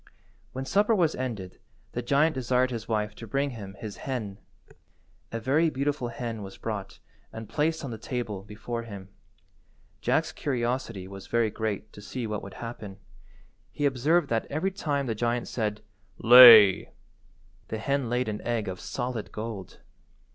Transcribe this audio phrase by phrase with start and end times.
[0.51, 1.59] When supper was ended
[1.91, 4.39] the giant desired his wife to bring him his hen.
[5.31, 6.97] A very beautiful hen was brought
[7.31, 9.09] and placed on the table before him.
[10.01, 12.97] Jack's curiosity was very great to see what would happen.
[13.71, 15.83] He observed that every time the giant said
[16.17, 16.89] "Lay,"
[17.67, 19.81] the hen laid an egg of solid gold.